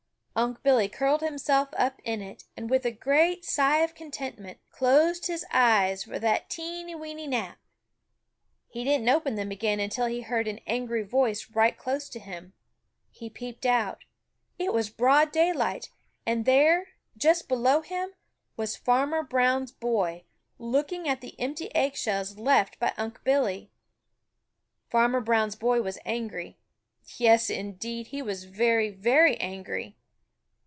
Unc' 0.33 0.63
Billy 0.63 0.87
curled 0.87 1.19
himself 1.19 1.67
up 1.77 1.99
in 2.05 2.21
it, 2.21 2.45
and 2.55 2.69
with 2.69 2.85
a 2.85 2.91
great 2.91 3.43
sigh 3.43 3.79
of 3.79 3.93
contentment, 3.93 4.59
closed 4.69 5.27
his 5.27 5.45
eyes 5.51 6.05
for 6.05 6.17
that 6.19 6.49
teeny, 6.49 6.95
weeny 6.95 7.27
nap. 7.27 7.57
He 8.69 8.85
didn't 8.85 9.09
open 9.09 9.35
them 9.35 9.51
again 9.51 9.81
until 9.81 10.05
he 10.05 10.21
heard 10.21 10.47
an 10.47 10.61
angry 10.65 11.03
voice 11.03 11.49
right 11.51 11.77
close 11.77 12.07
to 12.07 12.17
him. 12.17 12.53
He 13.11 13.29
peeped 13.29 13.65
out. 13.65 14.05
It 14.57 14.71
was 14.73 14.89
broad 14.89 15.33
daylight, 15.33 15.89
and 16.25 16.45
there, 16.45 16.93
just 17.17 17.49
below 17.49 17.81
him, 17.81 18.11
was 18.55 18.77
Farmer 18.77 19.23
Brown's 19.23 19.73
boy, 19.73 20.23
looking 20.57 21.09
at 21.09 21.19
the 21.19 21.37
empty 21.41 21.75
egg 21.75 21.97
shells 21.97 22.37
left 22.37 22.79
by 22.79 22.93
Unc' 22.95 23.21
Billy. 23.25 23.69
Farmer 24.89 25.19
Brown's 25.19 25.57
boy 25.57 25.81
was 25.81 25.99
angry. 26.05 26.57
Yes, 27.17 27.49
indeed, 27.49 28.07
he 28.07 28.21
was 28.21 28.45
very, 28.45 28.89
very 28.89 29.35
angry. 29.35 29.97